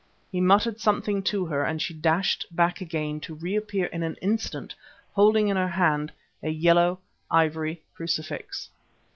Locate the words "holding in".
5.11-5.57